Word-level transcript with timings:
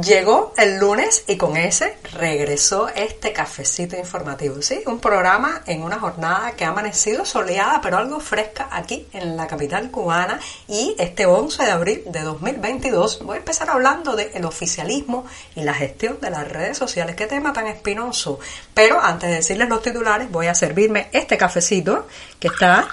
Llegó 0.00 0.54
el 0.56 0.78
lunes 0.78 1.24
y 1.26 1.36
con 1.36 1.54
ese 1.58 1.98
regresó 2.14 2.88
este 2.88 3.34
cafecito 3.34 3.94
informativo, 3.94 4.62
¿sí? 4.62 4.80
Un 4.86 5.00
programa 5.00 5.60
en 5.66 5.82
una 5.82 6.00
jornada 6.00 6.52
que 6.52 6.64
ha 6.64 6.68
amanecido 6.68 7.26
soleada 7.26 7.78
pero 7.82 7.98
algo 7.98 8.18
fresca 8.18 8.68
aquí 8.70 9.06
en 9.12 9.36
la 9.36 9.46
capital 9.46 9.90
cubana 9.90 10.40
y 10.66 10.96
este 10.98 11.26
11 11.26 11.64
de 11.64 11.70
abril 11.70 12.02
de 12.06 12.22
2022 12.22 13.22
voy 13.22 13.36
a 13.36 13.40
empezar 13.40 13.68
hablando 13.68 14.16
del 14.16 14.46
oficialismo 14.46 15.26
y 15.54 15.62
la 15.62 15.74
gestión 15.74 16.18
de 16.22 16.30
las 16.30 16.48
redes 16.48 16.78
sociales. 16.78 17.14
Qué 17.14 17.26
tema 17.26 17.52
tan 17.52 17.66
espinoso. 17.66 18.40
Pero 18.72 18.98
antes 18.98 19.28
de 19.28 19.36
decirles 19.36 19.68
los 19.68 19.82
titulares 19.82 20.30
voy 20.30 20.46
a 20.46 20.54
servirme 20.54 21.10
este 21.12 21.36
cafecito 21.36 22.06
que 22.40 22.48
está 22.48 22.88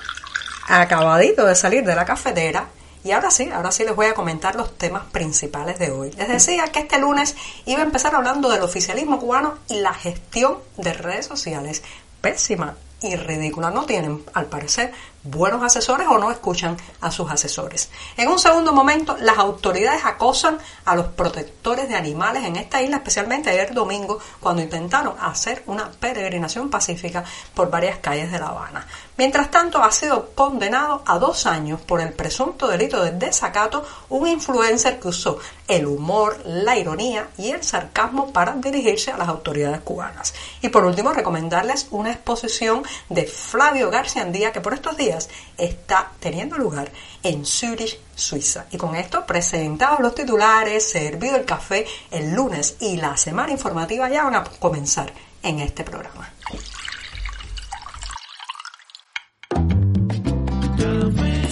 acabadito 0.68 1.46
de 1.46 1.56
salir 1.56 1.86
de 1.86 1.96
la 1.96 2.04
cafetera 2.04 2.68
y 3.04 3.12
ahora 3.12 3.32
sí, 3.32 3.50
ahora 3.52 3.72
sí 3.72 3.84
les 3.84 3.96
voy 3.96 4.08
a 4.08 4.14
comentar 4.14 4.56
los 4.56 4.78
temas 4.78 5.04
principales 5.12 5.80
de 5.80 5.92
hoy. 5.92 6.12
Les 6.12 6.28
decía 6.28 6.66
que 6.66 6.80
este 6.80 7.00
lunes 7.00 7.36
iba 7.66 7.80
a 7.80 7.86
empezar 7.86 8.16
hablando 8.16 8.50
del 8.50 8.62
oficialismo 8.62 9.20
cubano 9.20 9.56
y 9.70 9.76
la 9.76 9.94
gestión 9.94 10.58
de 10.78 10.94
redes 10.94 11.26
sociales. 11.26 11.84
Pésima 12.22 12.76
y 13.02 13.16
ridícula. 13.16 13.72
No 13.72 13.86
tienen, 13.86 14.24
al 14.34 14.48
parecer, 14.48 14.92
buenos 15.24 15.64
asesores 15.64 16.08
o 16.10 16.18
no 16.18 16.32
escuchan 16.32 16.78
a 17.02 17.12
sus 17.12 17.30
asesores. 17.32 17.90
En 18.18 18.28
un 18.28 18.40
segundo 18.40 18.74
momento, 18.74 19.16
las 19.20 19.38
autoridades 19.38 20.04
acosan 20.06 20.58
a 20.86 20.96
los 20.96 21.08
protectores 21.08 21.88
de 21.88 21.96
animales 21.96 22.46
en 22.46 22.56
esta 22.56 22.82
isla, 22.82 22.98
especialmente 22.98 23.50
ayer 23.50 23.74
domingo, 23.74 24.20
cuando 24.40 24.62
intentaron 24.62 25.16
hacer 25.20 25.64
una 25.68 25.90
peregrinación 25.92 26.70
pacífica 26.70 27.24
por 27.54 27.70
varias 27.70 28.00
calles 28.00 28.32
de 28.32 28.40
La 28.40 28.48
Habana. 28.48 28.88
Mientras 29.20 29.52
tanto, 29.52 29.84
ha 29.84 29.92
sido 29.92 30.30
condenado 30.34 31.04
a 31.06 31.20
dos 31.20 31.46
años 31.46 31.82
por 31.82 32.00
el 32.00 32.14
presunto 32.14 32.70
delito 32.70 33.04
de 33.04 33.12
desacato 33.12 33.86
un 34.08 34.26
influencer 34.26 34.98
que 34.98 35.10
usó 35.10 35.40
el 35.68 35.88
humor, 35.88 36.40
la 36.46 36.78
ironía 36.78 37.28
y 37.38 37.52
el 37.52 37.62
sarcasmo 37.62 38.32
para 38.32 38.54
dirigirse 38.54 39.12
a 39.12 39.18
las 39.18 39.28
autoridades 39.28 39.82
cubanas. 39.82 40.34
Y 40.62 40.70
por 40.70 40.86
último, 40.86 41.12
recomendarles 41.12 41.88
una 41.92 42.14
exposición 42.14 42.82
de 43.10 43.26
Flavio 43.26 43.92
García 43.92 44.22
Andía 44.22 44.54
que 44.54 44.62
por 44.62 44.74
estos 44.74 44.96
días 44.96 45.28
está 45.58 46.14
teniendo 46.22 46.58
lugar 46.58 46.90
en 47.22 47.46
Zurich, 47.46 48.00
Suiza. 48.16 48.68
Y 48.72 48.78
con 48.78 48.96
esto, 48.96 49.26
presentados 49.26 50.00
los 50.00 50.16
titulares, 50.16 50.90
servido 50.90 51.36
el 51.36 51.44
café, 51.44 51.86
el 52.10 52.34
lunes 52.34 52.78
y 52.80 52.96
la 52.96 53.18
semana 53.18 53.52
informativa 53.52 54.08
ya 54.08 54.24
van 54.24 54.36
a 54.36 54.46
comenzar 54.46 55.12
en 55.44 55.60
este 55.60 55.84
programa. 55.84 56.32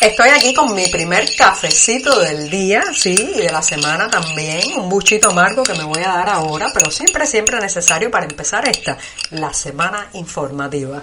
Estoy 0.00 0.28
aquí 0.28 0.54
con 0.54 0.76
mi 0.76 0.86
primer 0.86 1.34
cafecito 1.34 2.20
del 2.20 2.48
día, 2.48 2.84
sí, 2.94 3.32
y 3.34 3.40
de 3.40 3.50
la 3.50 3.60
semana 3.60 4.08
también, 4.08 4.78
un 4.78 4.88
buchito 4.88 5.30
amargo 5.30 5.64
que 5.64 5.74
me 5.74 5.82
voy 5.82 6.04
a 6.04 6.12
dar 6.12 6.28
ahora, 6.28 6.68
pero 6.72 6.88
siempre, 6.88 7.26
siempre 7.26 7.58
necesario 7.58 8.08
para 8.08 8.26
empezar 8.26 8.68
esta, 8.68 8.96
la 9.32 9.52
semana 9.52 10.08
informativa. 10.12 11.02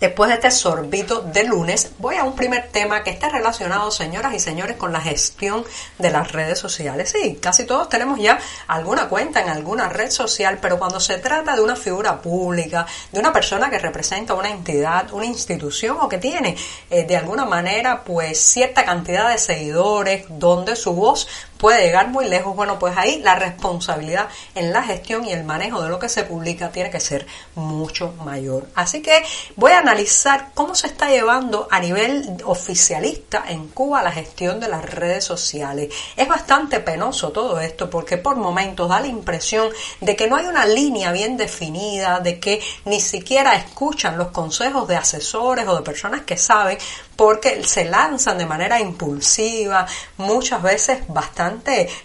Después 0.00 0.28
de 0.28 0.34
este 0.34 0.50
sorbito 0.50 1.22
de 1.22 1.44
lunes, 1.44 1.92
voy 1.98 2.16
a 2.16 2.24
un 2.24 2.34
primer 2.34 2.68
tema 2.68 3.02
que 3.02 3.08
está 3.08 3.30
relacionado, 3.30 3.90
señoras 3.90 4.34
y 4.34 4.40
señores, 4.40 4.76
con 4.76 4.92
la 4.92 5.00
gestión 5.00 5.64
de 5.98 6.10
las 6.10 6.32
redes 6.32 6.58
sociales. 6.58 7.14
Sí, 7.18 7.38
casi 7.40 7.64
todos 7.64 7.88
tenemos 7.88 8.20
ya 8.20 8.38
alguna 8.66 9.08
cuenta 9.08 9.40
en 9.40 9.48
alguna 9.48 9.88
red 9.88 10.10
social, 10.10 10.58
pero 10.60 10.78
cuando 10.78 11.00
se 11.00 11.16
trata 11.16 11.56
de 11.56 11.62
una 11.62 11.76
figura 11.76 12.20
pública, 12.20 12.86
de 13.10 13.20
una 13.20 13.32
persona 13.32 13.70
que 13.70 13.78
representa 13.78 14.34
una 14.34 14.50
entidad, 14.50 15.10
una 15.14 15.24
institución 15.24 15.96
o 15.98 16.10
que 16.10 16.18
tiene 16.18 16.58
eh, 16.90 17.04
de 17.04 17.16
alguna 17.16 17.46
manera 17.46 18.04
pues 18.04 18.38
cierta 18.38 18.84
cantidad 18.84 19.30
de 19.30 19.38
seguidores, 19.38 20.26
donde 20.28 20.76
su 20.76 20.92
voz 20.92 21.26
puede 21.58 21.84
llegar 21.84 22.08
muy 22.08 22.28
lejos, 22.28 22.54
bueno, 22.54 22.78
pues 22.78 22.96
ahí 22.96 23.20
la 23.22 23.34
responsabilidad 23.34 24.28
en 24.54 24.72
la 24.72 24.82
gestión 24.82 25.24
y 25.24 25.32
el 25.32 25.44
manejo 25.44 25.82
de 25.82 25.88
lo 25.88 25.98
que 25.98 26.08
se 26.08 26.24
publica 26.24 26.70
tiene 26.70 26.90
que 26.90 27.00
ser 27.00 27.26
mucho 27.54 28.12
mayor. 28.24 28.66
Así 28.74 29.02
que 29.02 29.24
voy 29.56 29.72
a 29.72 29.78
analizar 29.78 30.50
cómo 30.54 30.74
se 30.74 30.88
está 30.88 31.08
llevando 31.08 31.68
a 31.70 31.80
nivel 31.80 32.36
oficialista 32.44 33.44
en 33.48 33.68
Cuba 33.68 34.02
la 34.02 34.12
gestión 34.12 34.60
de 34.60 34.68
las 34.68 34.84
redes 34.84 35.24
sociales. 35.24 35.92
Es 36.16 36.28
bastante 36.28 36.80
penoso 36.80 37.30
todo 37.32 37.60
esto 37.60 37.88
porque 37.88 38.18
por 38.18 38.36
momentos 38.36 38.88
da 38.88 39.00
la 39.00 39.06
impresión 39.06 39.68
de 40.00 40.16
que 40.16 40.28
no 40.28 40.36
hay 40.36 40.46
una 40.46 40.66
línea 40.66 41.12
bien 41.12 41.36
definida, 41.36 42.20
de 42.20 42.38
que 42.38 42.62
ni 42.84 43.00
siquiera 43.00 43.54
escuchan 43.54 44.18
los 44.18 44.28
consejos 44.28 44.86
de 44.88 44.96
asesores 44.96 45.66
o 45.66 45.76
de 45.76 45.82
personas 45.82 46.22
que 46.22 46.36
saben 46.36 46.78
porque 47.16 47.64
se 47.64 47.86
lanzan 47.86 48.36
de 48.36 48.44
manera 48.44 48.78
impulsiva, 48.78 49.86
muchas 50.18 50.62
veces 50.62 50.98
bastante 51.08 51.45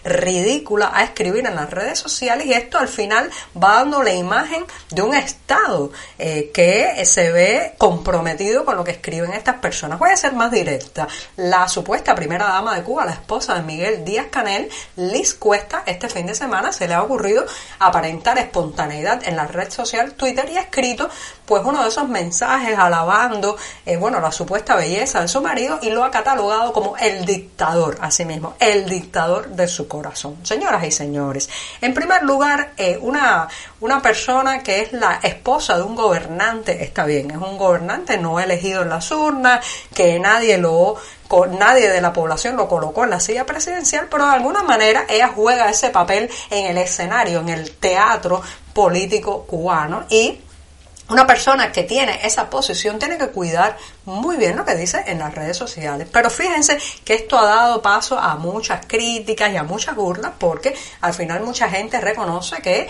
ridícula 0.04 0.90
a 0.94 1.04
escribir 1.04 1.46
en 1.46 1.54
las 1.54 1.70
redes 1.70 1.98
sociales 1.98 2.46
y 2.46 2.52
esto 2.52 2.78
al 2.78 2.88
final 2.88 3.30
va 3.56 3.76
dando 3.76 4.02
la 4.02 4.12
imagen 4.12 4.64
de 4.90 5.02
un 5.02 5.14
Estado 5.14 5.90
eh, 6.18 6.50
que 6.52 7.04
se 7.04 7.30
ve 7.30 7.74
comprometido 7.78 8.64
con 8.64 8.76
lo 8.76 8.84
que 8.84 8.92
escriben 8.92 9.32
estas 9.32 9.56
personas. 9.56 9.98
Voy 9.98 10.10
a 10.10 10.16
ser 10.16 10.32
más 10.32 10.50
directa. 10.50 11.08
La 11.36 11.68
supuesta 11.68 12.14
primera 12.14 12.46
dama 12.46 12.74
de 12.74 12.82
Cuba, 12.82 13.04
la 13.04 13.12
esposa 13.12 13.54
de 13.54 13.62
Miguel 13.62 14.04
Díaz 14.04 14.26
Canel, 14.30 14.68
Liz 14.96 15.34
Cuesta, 15.34 15.82
este 15.86 16.08
fin 16.08 16.26
de 16.26 16.34
semana 16.34 16.72
se 16.72 16.88
le 16.88 16.94
ha 16.94 17.02
ocurrido 17.02 17.44
aparentar 17.78 18.38
espontaneidad 18.38 19.26
en 19.26 19.36
la 19.36 19.46
red 19.46 19.70
social 19.70 20.12
Twitter 20.14 20.48
y 20.50 20.56
ha 20.56 20.62
escrito 20.62 21.08
pues 21.46 21.62
uno 21.64 21.82
de 21.82 21.88
esos 21.88 22.08
mensajes 22.08 22.78
alabando, 22.78 23.56
eh, 23.84 23.96
bueno, 23.96 24.20
la 24.20 24.32
supuesta 24.32 24.76
belleza 24.76 25.20
de 25.20 25.28
su 25.28 25.40
marido 25.42 25.78
y 25.82 25.90
lo 25.90 26.04
ha 26.04 26.10
catalogado 26.10 26.72
como 26.72 26.96
el 26.96 27.24
dictador, 27.26 27.98
así 28.00 28.24
mismo, 28.24 28.54
el 28.58 28.88
dictador 28.88 29.31
de 29.40 29.68
su 29.68 29.88
corazón. 29.88 30.36
Señoras 30.42 30.84
y 30.84 30.90
señores, 30.90 31.48
en 31.80 31.94
primer 31.94 32.22
lugar, 32.22 32.72
eh, 32.76 32.98
una, 33.00 33.48
una 33.80 34.00
persona 34.02 34.62
que 34.62 34.80
es 34.80 34.92
la 34.92 35.20
esposa 35.22 35.76
de 35.76 35.82
un 35.82 35.94
gobernante, 35.94 36.82
está 36.84 37.04
bien, 37.04 37.30
es 37.30 37.36
un 37.36 37.56
gobernante 37.56 38.18
no 38.18 38.38
elegido 38.38 38.82
en 38.82 38.90
las 38.90 39.10
urnas, 39.10 39.64
que 39.94 40.18
nadie 40.18 40.58
lo 40.58 40.96
nadie 41.58 41.88
de 41.88 42.02
la 42.02 42.12
población 42.12 42.56
lo 42.56 42.68
colocó 42.68 43.04
en 43.04 43.10
la 43.10 43.20
silla 43.20 43.46
presidencial, 43.46 44.06
pero 44.10 44.26
de 44.26 44.32
alguna 44.32 44.62
manera 44.62 45.06
ella 45.08 45.30
juega 45.34 45.70
ese 45.70 45.88
papel 45.88 46.28
en 46.50 46.66
el 46.66 46.76
escenario, 46.76 47.40
en 47.40 47.48
el 47.48 47.72
teatro 47.76 48.42
político 48.74 49.44
cubano 49.44 50.04
y 50.10 50.40
una 51.08 51.26
persona 51.26 51.72
que 51.72 51.82
tiene 51.82 52.20
esa 52.24 52.48
posición 52.48 52.98
tiene 52.98 53.18
que 53.18 53.28
cuidar 53.28 53.76
muy 54.04 54.36
bien 54.36 54.56
lo 54.56 54.64
que 54.64 54.74
dice 54.74 55.02
en 55.06 55.18
las 55.18 55.34
redes 55.34 55.56
sociales. 55.56 56.08
Pero 56.10 56.30
fíjense 56.30 56.78
que 57.04 57.14
esto 57.14 57.38
ha 57.38 57.44
dado 57.44 57.82
paso 57.82 58.18
a 58.18 58.36
muchas 58.36 58.86
críticas 58.86 59.52
y 59.52 59.56
a 59.56 59.62
muchas 59.62 59.94
burlas 59.94 60.32
porque 60.38 60.74
al 61.00 61.12
final 61.12 61.42
mucha 61.42 61.68
gente 61.68 62.00
reconoce 62.00 62.56
que 62.62 62.88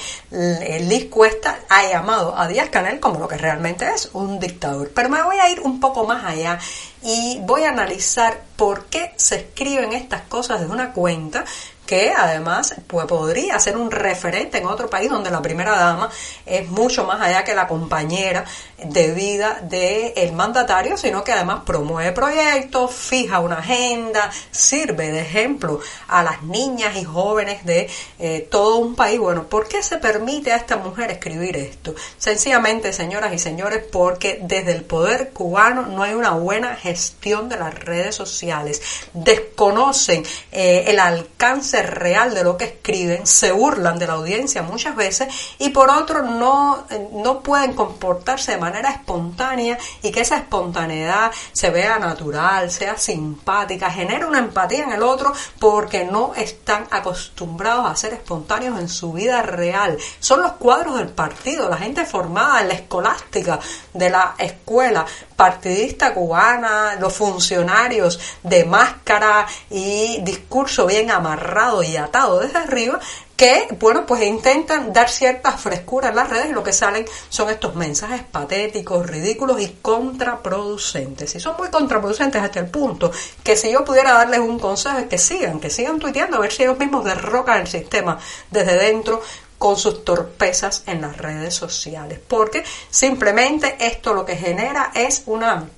Liz 0.81 1.07
Cuesta 1.11 1.61
ha 1.69 1.89
llamado 1.89 2.37
a 2.37 2.47
Díaz 2.47 2.69
Canel 2.69 3.01
como 3.01 3.19
lo 3.19 3.29
que 3.29 3.39
realmente 3.39 3.89
es 3.89 4.11
un 4.13 4.39
dictador. 4.39 4.91
Pero 4.95 5.09
me 5.09 5.23
voy 5.23 5.37
a 5.39 5.51
ir 5.51 5.61
un 5.61 5.81
poco 5.81 6.05
más 6.05 6.25
allá 6.25 6.59
y 7.03 7.39
voy 7.43 7.65
a 7.65 7.71
analizar 7.71 8.41
por 8.57 8.87
qué 8.87 9.13
se 9.17 9.37
escriben 9.37 9.93
estas 9.93 10.23
cosas 10.23 10.61
de 10.61 10.67
una 10.67 10.93
cuenta 10.93 11.45
que 11.93 12.11
además 12.11 12.75
pues, 12.87 13.05
podría 13.05 13.61
ser 13.61 13.77
un 13.77 13.91
referente 13.91 14.57
en 14.57 14.65
otro 14.65 14.89
país 14.89 15.11
donde 15.11 15.31
la 15.31 15.43
primera 15.43 15.73
dama 15.73 16.09
es 16.47 16.67
mucho 16.71 17.05
más 17.05 17.21
allá 17.21 17.45
que 17.45 17.55
la 17.55 17.69
compañera 17.69 18.47
de 18.83 19.13
vida 19.13 19.61
del 19.63 20.33
mandatario, 20.33 20.97
sino 20.97 21.23
que 21.23 21.33
además 21.33 21.65
promueve 21.67 22.13
proyectos, 22.13 22.95
fija 22.95 23.41
una 23.41 23.57
agenda, 23.57 24.31
sirve 24.51 25.13
de 25.13 25.21
ejemplo 25.21 25.81
a 26.09 26.23
las 26.23 26.43
niñas 26.43 26.97
y 26.97 27.05
jóvenes 27.05 27.63
de 27.67 27.91
eh, 28.19 28.49
todo 28.51 28.77
un 28.77 28.95
país. 28.95 29.21
Bueno, 29.21 29.45
¿por 29.45 29.69
qué 29.69 29.83
se 29.83 29.99
permite 29.99 30.51
a 30.51 30.57
esta 30.57 30.79
mujer 30.79 31.11
escribir 31.11 31.59
esto? 31.59 31.95
Sencillamente, 32.17 32.95
señoras 32.95 33.35
y 33.35 33.39
señores, 33.39 33.85
porque 33.93 34.39
desde 34.41 34.73
el 34.73 34.85
poder 34.85 35.29
cubano 35.35 35.83
no 35.83 36.03
hay 36.03 36.15
una 36.15 36.31
buena 36.31 36.75
gestión 36.75 37.51
de 37.51 37.59
las 37.59 37.75
redes 37.75 38.15
sociales. 38.15 38.81
Desconocen 39.13 40.25
eh, 40.53 40.85
el 40.87 40.99
alcance 40.99 41.82
real 41.83 42.35
de 42.35 42.45
lo 42.45 42.57
que 42.57 42.65
escriben, 42.65 43.27
se 43.27 43.53
burlan 43.53 43.99
de 43.99 44.07
la 44.07 44.15
audiencia 44.15 44.63
muchas 44.63 44.97
veces 44.97 45.29
y 45.59 45.71
por 45.71 45.91
otro 45.91 46.23
no, 46.23 46.87
eh, 46.91 47.09
no 47.13 47.41
pueden 47.41 47.75
comportarse 47.75 48.53
de 48.53 48.59
manera 48.59 48.91
espontánea 48.91 49.79
y 50.03 50.11
que 50.11 50.21
esa 50.21 50.37
espontaneidad 50.37 51.31
se 51.53 51.71
vea 51.71 51.99
natural, 51.99 52.71
sea 52.71 52.97
simpática, 52.97 53.91
genere 53.91 54.27
una 54.27 54.39
empatía 54.39 54.85
en 54.85 54.93
el 54.93 55.03
otro 55.03 55.33
porque 55.59 56.05
no 56.05 56.35
están 56.35 56.87
acostumbrados 56.91 57.87
a 57.87 57.97
ser 57.97 58.15
espontáneos 58.15 58.79
en 58.79 58.89
su 58.89 59.13
vida 59.13 59.43
real. 59.43 59.99
Son 60.21 60.41
los 60.41 60.53
cuadros 60.53 60.97
del 60.99 61.09
partido, 61.09 61.69
la 61.69 61.77
gente 61.77 62.05
formada 62.05 62.63
en 62.63 62.69
la 62.69 62.75
escolástica 62.75 63.59
de 63.93 64.11
la 64.11 64.35
escuela 64.39 65.05
partidista 65.43 66.15
cubana, 66.15 66.95
los 67.01 67.13
funcionarios 67.13 68.21
de 68.45 68.65
máscara 68.65 69.45
y 69.71 70.21
discurso 70.23 70.87
bien 70.87 71.11
amarrado 71.11 71.83
y 71.83 71.97
atado 71.97 72.39
desde 72.39 72.59
arriba, 72.59 73.01
que, 73.37 73.67
bueno, 73.81 74.07
pues 74.07 74.23
intentan 74.23 74.93
dar 74.93 75.11
cierta 75.11 75.51
frescura 75.51 76.11
en 76.11 76.15
las 76.15 76.31
redes 76.31 76.51
y 76.51 76.53
lo 76.53 76.63
que 76.63 76.73
salen 76.73 77.05
son 77.29 77.51
estos 77.51 77.75
mensajes 77.75 78.23
patéticos, 78.23 79.05
ridículos 79.05 79.61
y 79.61 79.79
contraproducentes. 79.83 81.35
Y 81.35 81.41
son 81.41 81.57
muy 81.59 81.71
contraproducentes 81.71 82.41
hasta 82.41 82.61
el 82.61 82.69
punto 82.69 83.11
que 83.43 83.57
si 83.57 83.73
yo 83.73 83.85
pudiera 83.85 84.13
darles 84.13 84.39
un 84.39 84.61
consejo 84.61 84.99
es 84.99 85.07
que 85.07 85.19
sigan, 85.19 85.59
que 85.59 85.71
sigan 85.71 85.99
tuiteando 85.99 86.37
a 86.37 86.41
ver 86.41 86.53
si 86.53 86.63
ellos 86.63 86.79
mismos 86.79 87.05
derrocan 87.05 87.63
el 87.63 87.67
sistema 87.67 88.17
desde 88.49 88.77
dentro 88.77 89.21
con 89.63 89.77
sus 89.77 90.05
torpezas 90.05 90.83
en 90.87 91.03
las 91.03 91.17
redes 91.17 91.55
sociales, 91.55 92.19
porque 92.27 92.65
simplemente 92.91 93.77
esto 93.79 94.13
lo 94.13 94.25
que 94.25 94.35
genera 94.35 94.91
es 94.93 95.23
una 95.27 95.69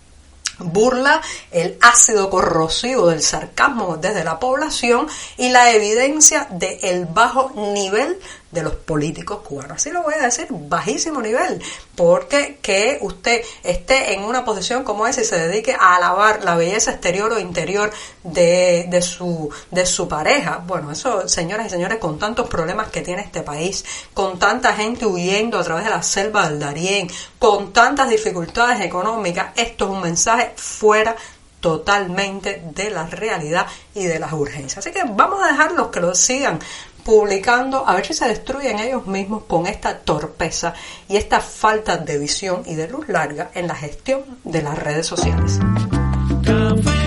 burla 0.59 1.21
el 1.51 1.77
ácido 1.83 2.31
corrosivo 2.31 3.09
del 3.09 3.21
sarcasmo 3.21 3.99
desde 3.99 4.25
la 4.25 4.39
población 4.39 5.07
y 5.37 5.51
la 5.51 5.71
evidencia 5.73 6.47
del 6.51 6.79
el 6.81 7.05
bajo 7.05 7.53
nivel 7.75 8.19
de 8.55 8.63
los 8.63 8.75
políticos 8.75 9.41
cubanos. 9.41 9.77
Así 9.77 9.91
lo 9.91 10.03
voy 10.03 10.15
a 10.15 10.23
decir, 10.23 10.47
bajísimo 10.51 11.21
nivel, 11.21 11.61
porque 11.97 12.59
que 12.63 12.99
usted 13.03 13.43
esté 13.63 14.15
en 14.15 14.23
una 14.23 14.45
posición 14.45 14.85
como 14.85 15.07
esa 15.07 15.21
y 15.21 15.25
se 15.25 15.37
dedique 15.37 15.75
a 15.79 15.97
alabar 15.97 16.45
la 16.45 16.55
belleza 16.55 16.93
exterior 16.93 17.33
o 17.33 17.41
interior 17.41 17.91
de, 18.23 18.87
de, 18.89 19.03
su, 19.03 19.51
de 19.71 19.85
su 19.85 20.07
pareja. 20.09 20.63
Bueno, 20.65 20.93
eso, 20.93 21.29
señoras 21.29 21.67
y 21.67 21.71
señores, 21.71 21.99
con 21.99 22.19
tantos 22.19 22.49
problemas 22.49 22.89
que 22.89 23.03
tiene 23.03 23.23
este 23.23 23.43
país, 23.43 23.85
con 24.15 24.39
tanta 24.39 24.73
gente 24.75 25.05
huyendo 25.05 25.59
a 25.59 25.65
través 25.65 25.85
de 25.85 25.91
la 25.91 26.03
selva 26.03 26.49
del 26.49 26.61
Darién, 26.61 27.11
con 27.39 27.73
tantas 27.73 28.09
dificultades 28.09 28.81
económicas, 28.81 29.49
esto 29.57 29.87
es 29.87 29.91
un 29.91 30.01
mensaje 30.01 30.53
fuera 30.57 31.17
totalmente 31.65 32.63
de 32.75 32.91
la 32.91 33.07
realidad 33.07 33.67
y 33.95 34.05
de 34.05 34.19
las 34.19 34.35
urgencias. 34.35 34.77
Así 34.77 34.93
que 34.93 35.03
vamos 35.09 35.43
a 35.43 35.47
dejarlos 35.47 35.89
que 35.89 35.99
lo 35.99 36.15
sigan 36.15 36.59
publicando 37.05 37.87
a 37.87 37.95
ver 37.95 38.07
si 38.07 38.15
se 38.15 38.27
destruyen 38.27 38.79
ellos 38.79 39.07
mismos 39.07 39.45
con 39.45 39.67
esta 39.67 39.99
torpeza 39.99 40.75
y 41.09 41.17
esta 41.17 41.41
falta 41.41 41.99
de 41.99 42.19
visión 42.19 42.63
y 42.67 42.75
de 42.75 42.89
luz 42.89 43.09
larga 43.09 43.51
en 43.55 43.69
la 43.69 43.75
gestión 43.75 44.23
de 44.45 44.63
las 44.63 44.79
redes 44.79 45.07
sociales. 45.07 45.61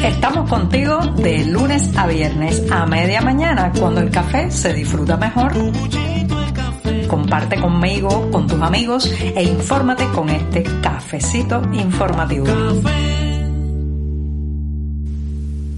Estamos 0.04 0.50
contigo 0.50 1.00
de 1.16 1.46
lunes 1.46 1.96
a 1.98 2.08
viernes 2.08 2.64
a 2.72 2.86
media 2.86 3.22
mañana 3.22 3.72
cuando 3.78 4.02
el 4.02 4.12
café 4.12 4.52
se 4.52 4.74
disfruta 4.74 5.18
mejor. 5.18 5.54
Comparte 7.08 7.60
conmigo, 7.60 8.30
con 8.32 8.48
tus 8.48 8.62
amigos 8.62 9.12
e 9.20 9.44
infórmate 9.44 10.08
con 10.14 10.30
este 10.30 10.64
cafecito 10.82 11.62
informativo. 11.74 12.46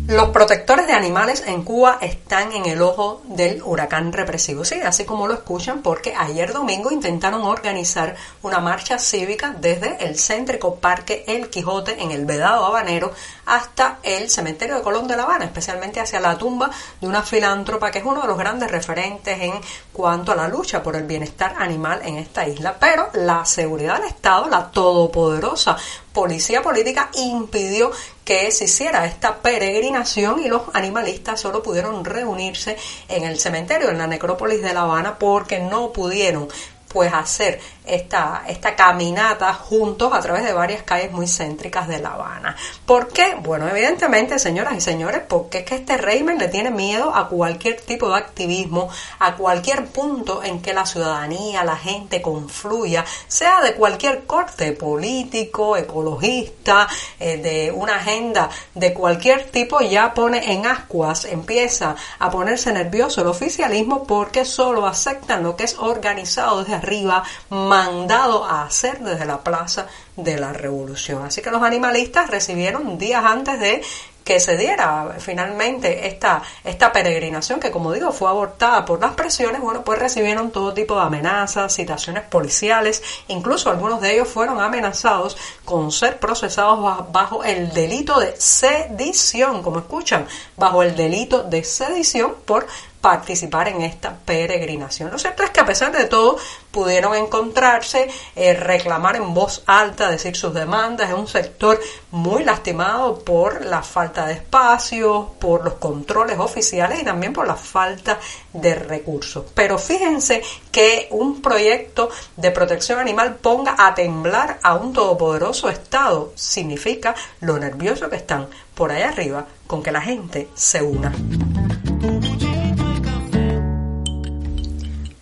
Los 0.10 0.30
protectores 0.30 0.88
de 0.88 0.94
animales 0.94 1.44
en 1.46 1.62
Cuba 1.62 2.00
están 2.02 2.52
en 2.54 2.66
el 2.66 2.82
ojo 2.82 3.22
del 3.26 3.62
huracán 3.62 4.12
represivo. 4.12 4.66
Sí, 4.66 4.82
así 4.82 5.06
como 5.06 5.28
lo 5.28 5.36
escuchan, 5.36 5.84
porque 5.84 6.16
ayer 6.16 6.52
domingo 6.52 6.90
intentaron 6.90 7.44
organizar 7.44 8.16
una 8.42 8.60
marcha 8.60 8.98
cívica 8.98 9.54
desde 9.56 10.04
el 10.04 10.18
céntrico 10.18 10.78
Parque 10.78 11.26
El 11.28 11.52
Quijote 11.52 12.02
en 12.02 12.10
el 12.10 12.26
Vedado 12.26 12.66
Habanero 12.66 13.12
hasta 13.46 14.00
el 14.02 14.32
cementerio 14.32 14.78
de 14.78 14.82
Colón 14.82 15.08
de 15.08 15.16
La 15.16 15.24
Habana, 15.24 15.46
especialmente 15.46 16.00
hacia 16.00 16.20
la 16.20 16.40
tumba 16.40 16.72
de 17.00 17.06
una 17.06 17.22
filántropa 17.22 17.92
que 17.92 18.00
es 18.00 18.06
uno 18.06 18.24
de 18.24 18.28
los 18.30 18.38
grandes 18.38 18.72
referentes 18.72 19.40
en 19.40 19.62
cuanto 19.94 20.32
a 20.32 20.36
la 20.36 20.48
lucha 20.48 20.82
por 20.82 20.96
el 20.96 21.04
bienestar 21.04 21.54
animal 21.60 22.02
en 22.04 22.18
esta 22.18 22.48
isla. 22.48 22.76
Pero 22.80 23.10
la 23.14 23.46
seguridad 23.46 23.98
del 24.00 24.08
Estado, 24.08 24.50
la 24.50 24.72
todopoderosa 24.72 25.78
policía 26.12 26.64
política 26.64 27.12
impidió 27.14 27.92
que 28.30 28.52
se 28.52 28.66
hiciera 28.66 29.08
esta 29.08 29.38
peregrinación 29.38 30.40
y 30.40 30.50
los 30.50 30.62
animalistas 30.74 31.42
solo 31.42 31.64
pudieron 31.64 32.06
reunirse 32.06 32.78
en 33.08 33.24
el 33.24 33.40
cementerio, 33.40 33.90
en 33.90 33.98
la 33.98 34.06
necrópolis 34.06 34.62
de 34.62 34.72
La 34.72 34.82
Habana, 34.82 35.18
porque 35.18 35.60
no 35.60 35.92
pudieron 35.92 36.48
pues 36.90 37.14
hacer 37.14 37.60
esta, 37.86 38.44
esta 38.48 38.76
caminata 38.76 39.54
juntos 39.54 40.12
a 40.14 40.20
través 40.20 40.44
de 40.44 40.54
varias 40.54 40.84
calles 40.84 41.12
muy 41.12 41.28
céntricas 41.28 41.88
de 41.88 42.00
La 42.00 42.14
Habana. 42.14 42.56
¿Por 42.86 43.08
qué? 43.08 43.36
Bueno, 43.42 43.68
evidentemente, 43.68 44.40
señoras 44.40 44.76
y 44.76 44.82
señores, 44.82 45.22
porque 45.28 45.60
es 45.60 45.66
que 45.66 45.76
este 45.76 45.98
régimen 45.98 46.38
le 46.38 46.48
tiene 46.48 46.72
miedo 46.72 47.16
a 47.16 47.28
cualquier 47.28 47.80
tipo 47.82 48.10
de 48.10 48.18
activismo, 48.18 48.90
a 49.20 49.36
cualquier 49.36 49.86
punto 49.88 50.44
en 50.44 50.62
que 50.62 50.74
la 50.74 50.86
ciudadanía, 50.86 51.64
la 51.64 51.78
gente 51.78 52.22
confluya, 52.22 53.06
sea 53.28 53.62
de 53.62 53.74
cualquier 53.74 54.26
corte 54.26 54.72
político, 54.74 55.78
ecologista, 55.78 56.88
eh, 57.20 57.38
de 57.38 57.72
una 57.72 57.98
agenda 57.98 58.50
de 58.74 58.94
cualquier 58.94 59.50
tipo, 59.52 59.80
ya 59.82 60.14
pone 60.14 60.54
en 60.54 60.66
ascuas, 60.66 61.26
empieza 61.26 61.96
a 62.18 62.32
ponerse 62.32 62.72
nervioso 62.72 63.22
el 63.22 63.28
oficialismo 63.28 64.04
porque 64.04 64.46
solo 64.46 64.86
aceptan 64.86 65.44
lo 65.44 65.56
que 65.56 65.66
es 65.66 65.78
organizado 65.78 66.64
desde 66.64 66.79
arriba, 66.80 67.24
mandado 67.50 68.46
a 68.46 68.64
hacer 68.64 69.00
desde 69.00 69.26
la 69.26 69.44
Plaza 69.44 69.88
de 70.16 70.38
la 70.38 70.54
Revolución. 70.54 71.24
Así 71.24 71.42
que 71.42 71.52
los 71.52 71.64
animalistas 71.64 72.30
recibieron 72.30 72.98
días 72.98 73.24
antes 73.24 73.60
de 73.60 73.82
que 74.30 74.40
se 74.40 74.58
diera 74.58 75.16
finalmente 75.18 76.06
esta, 76.06 76.44
esta 76.64 76.92
peregrinación 76.92 77.60
que 77.60 77.72
como 77.72 77.92
digo 77.92 78.12
fue 78.12 78.30
abortada 78.30 78.86
por 78.86 79.02
las 79.02 79.16
presiones, 79.16 79.60
bueno, 79.60 79.84
pues 79.84 79.98
recibieron 79.98 80.52
todo 80.52 80.72
tipo 80.72 80.94
de 80.94 81.02
amenazas, 81.02 81.74
citaciones 81.74 82.26
policiales, 82.26 83.02
incluso 83.28 83.72
algunos 83.72 84.02
de 84.02 84.14
ellos 84.14 84.28
fueron 84.28 84.62
amenazados 84.62 85.36
con 85.66 85.92
ser 85.92 86.20
procesados 86.20 87.12
bajo 87.12 87.44
el 87.44 87.74
delito 87.74 88.20
de 88.20 88.36
sedición, 88.40 89.64
como 89.64 89.80
escuchan, 89.80 90.28
bajo 90.56 90.84
el 90.84 90.96
delito 90.96 91.42
de 91.42 91.64
sedición 91.64 92.36
por 92.46 92.68
participar 93.02 93.70
en 93.70 93.82
esta 93.82 94.14
peregrinación. 94.14 95.12
Lo 95.12 95.20
cierto 95.20 95.44
es 95.44 95.52
que 95.52 95.62
a 95.62 95.66
pesar 95.66 95.92
de 95.92 96.06
todo 96.06 96.38
pudieron 96.72 97.16
encontrarse, 97.16 98.10
eh, 98.36 98.54
reclamar 98.54 99.16
en 99.16 99.34
voz 99.34 99.64
alta, 99.66 100.10
decir 100.10 100.36
sus 100.36 100.54
demandas. 100.54 101.10
Es 101.10 101.16
un 101.16 101.28
sector 101.28 101.80
muy 102.12 102.44
lastimado 102.44 103.20
por 103.20 103.66
la 103.66 103.82
falta 103.82 104.26
de 104.26 104.34
espacios, 104.34 105.28
por 105.40 105.64
los 105.64 105.76
controles 105.76 106.38
oficiales 106.40 107.02
y 107.02 107.06
también 107.06 107.34
por 107.34 107.48
la 107.48 107.56
falta 107.56 108.20
de 108.54 108.76
recursos. 108.76 109.46
Pero 109.54 109.78
fíjense 109.78 110.42
que 110.72 111.08
un 111.12 111.42
proyecto 111.42 112.10
de 112.36 112.52
protección 112.52 113.00
animal 113.00 113.36
ponga 113.36 113.76
a 113.78 113.96
temblar 113.96 114.60
a 114.62 114.76
un 114.76 114.94
todopoderoso 114.94 115.70
Estado 115.70 116.32
significa 116.36 117.16
lo 117.42 117.58
nervioso 117.58 118.10
que 118.10 118.18
están 118.18 118.48
por 118.76 118.92
allá 118.92 119.10
arriba 119.10 119.46
con 119.68 119.84
que 119.84 119.92
la 119.92 120.02
gente 120.02 120.48
se 120.56 120.82
una. 120.82 121.14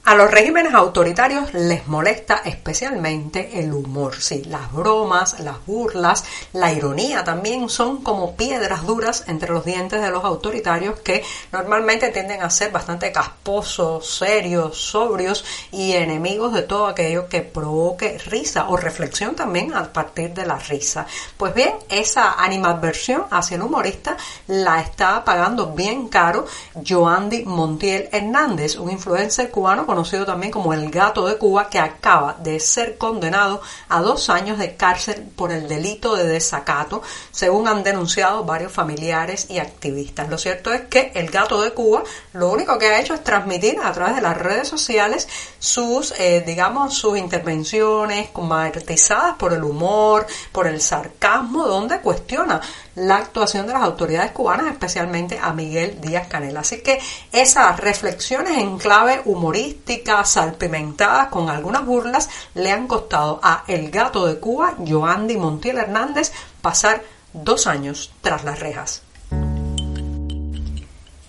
A 0.07 0.15
los 0.15 0.31
regímenes 0.31 0.73
autoritarios 0.73 1.53
les 1.53 1.85
molesta 1.85 2.41
especialmente 2.45 3.59
el 3.59 3.73
humor, 3.73 4.15
sí, 4.15 4.41
las 4.45 4.71
bromas, 4.71 5.41
las 5.41 5.65
burlas, 5.65 6.23
la 6.53 6.71
ironía 6.71 7.25
también 7.25 7.67
son 7.67 8.03
como 8.03 8.37
piedras 8.37 8.87
duras 8.87 9.25
entre 9.27 9.51
los 9.51 9.65
dientes 9.65 10.01
de 10.01 10.09
los 10.09 10.23
autoritarios 10.23 11.01
que 11.01 11.25
normalmente 11.51 12.07
tienden 12.07 12.41
a 12.41 12.49
ser 12.49 12.71
bastante 12.71 13.11
casposos, 13.11 14.09
serios, 14.09 14.77
sobrios 14.77 15.43
y 15.73 15.91
enemigos 15.91 16.53
de 16.53 16.61
todo 16.61 16.87
aquello 16.87 17.27
que 17.27 17.41
provoque 17.41 18.17
risa 18.17 18.69
o 18.69 18.77
reflexión 18.77 19.35
también 19.35 19.73
a 19.73 19.91
partir 19.91 20.33
de 20.33 20.45
la 20.45 20.57
risa. 20.57 21.05
Pues 21.35 21.53
bien, 21.53 21.73
esa 21.89 22.41
animadversión 22.41 23.25
hacia 23.29 23.55
el 23.55 23.63
humorista 23.63 24.15
la 24.47 24.79
está 24.79 25.25
pagando 25.25 25.73
bien 25.73 26.07
caro 26.07 26.45
Joandy 26.87 27.43
Montiel 27.43 28.07
Hernández, 28.13 28.77
un 28.77 28.89
influencer 28.89 29.51
cubano 29.51 29.85
con 29.85 29.96
conocido 29.97 30.27
también 30.27 30.51
como 30.51 30.73
el 30.73 30.91
gato 30.91 31.25
de 31.25 31.37
Cuba, 31.37 31.71
que 31.71 31.79
acaba 31.79 32.35
de 32.43 32.59
ser 32.59 32.99
condenado 32.99 33.61
a 33.89 33.99
dos 33.99 34.29
años 34.29 34.59
de 34.59 34.75
cárcel 34.75 35.27
por 35.35 35.51
el 35.51 35.67
delito 35.67 36.15
de 36.15 36.27
desacato, 36.27 37.01
según 37.31 37.67
han 37.67 37.81
denunciado 37.81 38.43
varios 38.43 38.71
familiares 38.71 39.47
y 39.49 39.57
activistas. 39.57 40.29
Lo 40.29 40.37
cierto 40.37 40.71
es 40.71 40.81
que 40.81 41.11
el 41.15 41.31
gato 41.31 41.63
de 41.63 41.71
Cuba 41.71 42.03
lo 42.33 42.49
único 42.49 42.77
que 42.77 42.85
ha 42.89 42.99
hecho 42.99 43.15
es 43.15 43.23
transmitir 43.23 43.79
a 43.83 43.91
través 43.91 44.15
de 44.17 44.21
las 44.21 44.37
redes 44.37 44.67
sociales 44.67 45.27
sus, 45.57 46.13
eh, 46.19 46.43
digamos, 46.45 46.93
sus 46.93 47.17
intervenciones 47.17 48.29
martizadas 48.35 49.35
por 49.37 49.51
el 49.51 49.63
humor, 49.63 50.27
por 50.51 50.67
el 50.67 50.79
sarcasmo, 50.79 51.65
donde 51.65 52.01
cuestiona 52.01 52.61
la 52.97 53.17
actuación 53.17 53.67
de 53.67 53.73
las 53.73 53.83
autoridades 53.83 54.31
cubanas, 54.31 54.71
especialmente 54.71 55.37
a 55.39 55.53
Miguel 55.53 56.01
Díaz 56.01 56.27
Canel. 56.27 56.57
Así 56.57 56.81
que 56.81 56.99
esas 57.31 57.79
reflexiones 57.79 58.57
en 58.57 58.79
clave 58.79 59.21
humorística, 59.25 60.25
salpimentadas 60.25 61.27
con 61.27 61.49
algunas 61.49 61.85
burlas, 61.85 62.27
le 62.55 62.71
han 62.71 62.87
costado 62.87 63.39
a 63.43 63.63
El 63.67 63.91
Gato 63.91 64.25
de 64.25 64.39
Cuba, 64.39 64.73
Joandy 64.85 65.37
Montiel 65.37 65.77
Hernández, 65.77 66.31
pasar 66.61 67.03
dos 67.33 67.67
años 67.67 68.11
tras 68.21 68.43
las 68.43 68.59
rejas. 68.59 69.03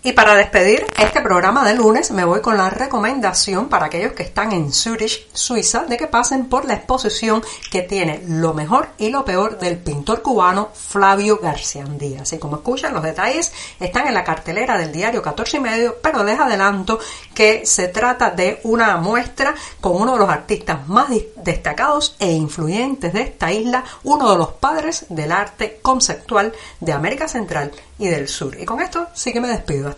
Y 0.08 0.14
para 0.14 0.34
despedir 0.34 0.86
este 0.98 1.20
programa 1.20 1.68
de 1.68 1.74
lunes 1.74 2.12
me 2.12 2.24
voy 2.24 2.40
con 2.40 2.56
la 2.56 2.70
recomendación 2.70 3.68
para 3.68 3.84
aquellos 3.84 4.14
que 4.14 4.22
están 4.22 4.52
en 4.52 4.72
Zurich, 4.72 5.28
Suiza, 5.34 5.84
de 5.84 5.98
que 5.98 6.06
pasen 6.06 6.48
por 6.48 6.64
la 6.64 6.72
exposición 6.72 7.42
que 7.70 7.82
tiene 7.82 8.22
lo 8.26 8.54
mejor 8.54 8.88
y 8.96 9.10
lo 9.10 9.22
peor 9.26 9.58
del 9.58 9.76
pintor 9.76 10.22
cubano 10.22 10.70
Flavio 10.72 11.40
García 11.42 11.84
Díaz. 11.84 12.32
Y 12.32 12.38
como 12.38 12.56
escuchan, 12.56 12.94
los 12.94 13.02
detalles 13.02 13.52
están 13.78 14.06
en 14.06 14.14
la 14.14 14.24
cartelera 14.24 14.78
del 14.78 14.92
diario 14.92 15.20
14 15.20 15.58
y 15.58 15.60
medio, 15.60 15.96
pero 16.02 16.24
les 16.24 16.40
adelanto 16.40 16.98
que 17.34 17.66
se 17.66 17.88
trata 17.88 18.30
de 18.30 18.60
una 18.62 18.96
muestra 18.96 19.54
con 19.78 19.94
uno 19.94 20.14
de 20.14 20.20
los 20.20 20.30
artistas 20.30 20.88
más 20.88 21.10
destacados 21.36 22.16
e 22.18 22.32
influyentes 22.32 23.12
de 23.12 23.20
esta 23.20 23.52
isla, 23.52 23.84
uno 24.04 24.30
de 24.30 24.38
los 24.38 24.52
padres 24.52 25.04
del 25.10 25.32
arte 25.32 25.80
conceptual 25.82 26.54
de 26.80 26.92
América 26.94 27.28
Central 27.28 27.72
y 27.98 28.06
del 28.06 28.26
Sur. 28.26 28.58
Y 28.58 28.64
con 28.64 28.80
esto 28.80 29.08
sí 29.12 29.34
que 29.34 29.40
me 29.40 29.48
despido. 29.48 29.97